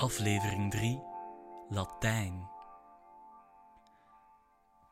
Aflevering 0.00 0.70
3 0.70 1.02
Latijn. 1.68 2.48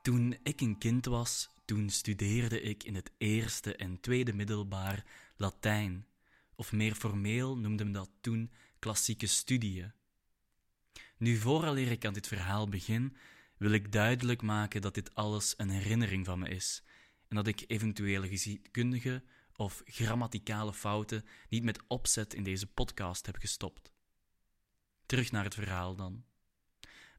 Toen 0.02 0.36
ik 0.42 0.60
een 0.60 0.78
kind 0.78 1.04
was, 1.04 1.48
toen 1.64 1.90
studeerde 1.90 2.60
ik 2.60 2.84
in 2.84 2.94
het 2.94 3.10
eerste 3.18 3.76
en 3.76 4.00
tweede 4.00 4.32
middelbaar 4.32 5.04
Latijn, 5.36 6.06
of 6.54 6.72
meer 6.72 6.94
formeel 6.94 7.56
noemde 7.56 7.84
men 7.84 7.92
dat 7.92 8.10
toen 8.20 8.50
klassieke 8.78 9.26
studieën. 9.26 9.92
Nu, 11.16 11.36
vooraleer 11.36 11.90
ik 11.90 12.04
aan 12.04 12.12
dit 12.12 12.26
verhaal 12.26 12.68
begin, 12.68 13.16
wil 13.56 13.70
ik 13.70 13.92
duidelijk 13.92 14.42
maken 14.42 14.80
dat 14.80 14.94
dit 14.94 15.14
alles 15.14 15.54
een 15.56 15.70
herinnering 15.70 16.24
van 16.24 16.38
me 16.38 16.48
is 16.48 16.82
en 17.28 17.36
dat 17.36 17.46
ik 17.46 17.64
eventuele 17.66 18.28
geschiedkundige 18.28 19.22
of 19.56 19.82
grammaticale 19.84 20.72
fouten 20.72 21.24
niet 21.48 21.64
met 21.64 21.80
opzet 21.86 22.34
in 22.34 22.42
deze 22.42 22.66
podcast 22.66 23.26
heb 23.26 23.36
gestopt. 23.36 23.96
Terug 25.08 25.32
naar 25.32 25.44
het 25.44 25.54
verhaal 25.54 25.94
dan. 25.94 26.24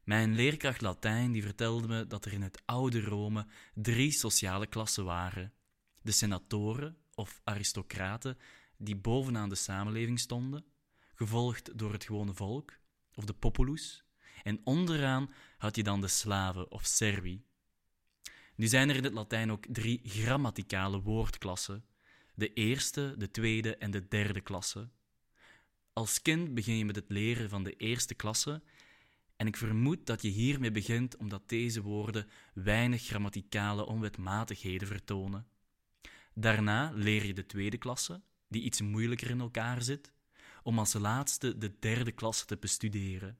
Mijn 0.04 0.34
leerkracht 0.34 0.80
Latijn 0.80 1.32
die 1.32 1.42
vertelde 1.42 1.88
me 1.88 2.06
dat 2.06 2.24
er 2.24 2.32
in 2.32 2.42
het 2.42 2.62
oude 2.64 3.00
Rome 3.00 3.46
drie 3.74 4.10
sociale 4.10 4.66
klassen 4.66 5.04
waren: 5.04 5.52
de 6.02 6.12
senatoren 6.12 6.96
of 7.14 7.40
aristocraten 7.44 8.38
die 8.76 8.96
bovenaan 8.96 9.48
de 9.48 9.54
samenleving 9.54 10.20
stonden, 10.20 10.64
gevolgd 11.14 11.78
door 11.78 11.92
het 11.92 12.04
gewone 12.04 12.34
volk 12.34 12.78
of 13.14 13.24
de 13.24 13.32
populus, 13.32 14.04
en 14.42 14.60
onderaan 14.64 15.32
had 15.58 15.76
je 15.76 15.82
dan 15.82 16.00
de 16.00 16.08
slaven 16.08 16.70
of 16.70 16.86
servi. 16.86 17.44
Nu 18.54 18.66
zijn 18.66 18.88
er 18.88 18.96
in 18.96 19.04
het 19.04 19.12
Latijn 19.12 19.50
ook 19.50 19.66
drie 19.68 20.00
grammaticale 20.04 21.00
woordklassen: 21.00 21.84
de 22.34 22.52
eerste, 22.52 23.14
de 23.18 23.30
tweede 23.30 23.76
en 23.76 23.90
de 23.90 24.08
derde 24.08 24.40
klasse. 24.40 24.90
Als 25.92 26.22
kind 26.22 26.54
begin 26.54 26.76
je 26.76 26.84
met 26.84 26.96
het 26.96 27.08
leren 27.08 27.48
van 27.48 27.64
de 27.64 27.76
eerste 27.76 28.14
klasse 28.14 28.62
en 29.36 29.46
ik 29.46 29.56
vermoed 29.56 30.06
dat 30.06 30.22
je 30.22 30.28
hiermee 30.28 30.70
begint 30.70 31.16
omdat 31.16 31.48
deze 31.48 31.82
woorden 31.82 32.28
weinig 32.54 33.02
grammaticale 33.02 33.86
onwetmatigheden 33.86 34.88
vertonen. 34.88 35.46
Daarna 36.34 36.90
leer 36.94 37.26
je 37.26 37.34
de 37.34 37.46
tweede 37.46 37.78
klasse, 37.78 38.22
die 38.48 38.62
iets 38.62 38.80
moeilijker 38.80 39.30
in 39.30 39.40
elkaar 39.40 39.82
zit, 39.82 40.12
om 40.62 40.78
als 40.78 40.92
laatste 40.92 41.58
de 41.58 41.78
derde 41.78 42.12
klasse 42.12 42.46
te 42.46 42.56
bestuderen. 42.56 43.38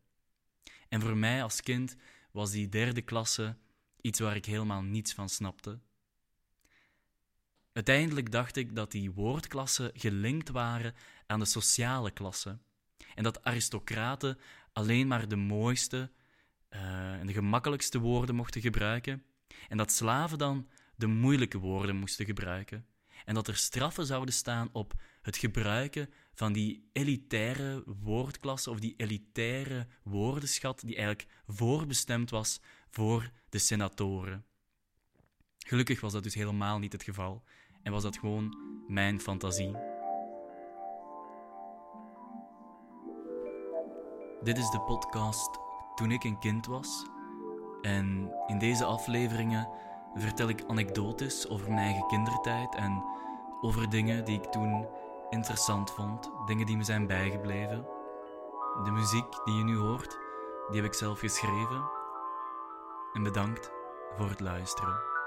En 0.89 1.00
voor 1.00 1.17
mij 1.17 1.42
als 1.42 1.61
kind 1.61 1.96
was 2.30 2.50
die 2.50 2.69
derde 2.69 3.02
klasse 3.02 3.56
iets 4.00 4.20
waar 4.20 4.36
ik 4.36 4.44
helemaal 4.44 4.83
niets 4.83 5.12
van 5.12 5.28
snapte. 5.28 5.80
Uiteindelijk 7.81 8.33
dacht 8.33 8.56
ik 8.56 8.75
dat 8.75 8.91
die 8.91 9.11
woordklassen 9.11 9.91
gelinkt 9.95 10.48
waren 10.50 10.95
aan 11.27 11.39
de 11.39 11.45
sociale 11.45 12.11
klasse 12.11 12.59
en 13.14 13.23
dat 13.23 13.45
aristocraten 13.45 14.39
alleen 14.73 15.06
maar 15.06 15.28
de 15.28 15.36
mooiste 15.36 16.11
uh, 16.70 16.81
en 17.12 17.27
de 17.27 17.33
gemakkelijkste 17.33 17.98
woorden 17.98 18.34
mochten 18.34 18.61
gebruiken 18.61 19.23
en 19.69 19.77
dat 19.77 19.92
slaven 19.92 20.39
dan 20.39 20.69
de 20.97 21.06
moeilijke 21.06 21.58
woorden 21.58 21.97
moesten 21.97 22.27
gebruiken 22.27 22.86
en 23.25 23.34
dat 23.34 23.48
er 23.48 23.56
straffen 23.56 24.06
zouden 24.06 24.34
staan 24.34 24.69
op 24.73 24.95
het 25.23 25.36
gebruiken 25.36 26.11
van 26.34 26.53
die 26.53 26.89
elitaire 26.92 27.83
woordklasse 27.86 28.70
of 28.70 28.81
die 28.81 28.95
elitaire 28.97 29.86
woordenschat 30.03 30.81
die 30.81 30.97
eigenlijk 30.97 31.28
voorbestemd 31.47 32.31
was 32.31 32.61
voor 32.91 33.31
de 33.48 33.58
senatoren. 33.58 34.45
Gelukkig 35.58 36.01
was 36.01 36.12
dat 36.12 36.23
dus 36.23 36.34
helemaal 36.34 36.78
niet 36.78 36.92
het 36.92 37.03
geval 37.03 37.45
en 37.83 37.92
was 37.92 38.03
dat 38.03 38.19
gewoon 38.19 38.56
mijn 38.86 39.20
fantasie. 39.20 39.77
Dit 44.42 44.59
is 44.59 44.70
de 44.70 44.81
podcast 44.81 45.59
Toen 45.95 46.11
ik 46.11 46.25
een 46.25 46.39
kind 46.39 46.67
was. 46.67 47.06
En 47.83 48.33
in 48.47 48.58
deze 48.58 48.84
afleveringen 48.84 49.69
vertel 50.14 50.48
ik 50.48 50.64
anekdotes 50.67 51.48
over 51.48 51.69
mijn 51.69 51.80
eigen 51.80 52.07
kindertijd 52.07 52.74
en 52.74 53.05
over 53.61 53.90
dingen 53.90 54.24
die 54.24 54.36
ik 54.36 54.45
toen 54.45 54.86
interessant 55.30 55.90
vond, 55.90 56.30
dingen 56.46 56.67
die 56.67 56.77
me 56.77 56.85
zijn 56.85 57.07
bijgebleven. 57.07 57.86
De 58.85 58.90
muziek 58.90 59.45
die 59.45 59.55
je 59.55 59.64
nu 59.64 59.77
hoort, 59.77 60.19
die 60.69 60.80
heb 60.80 60.90
ik 60.90 60.95
zelf 60.95 61.19
geschreven. 61.19 61.90
En 63.13 63.23
bedankt 63.23 63.70
voor 64.17 64.29
het 64.29 64.40
luisteren. 64.40 65.20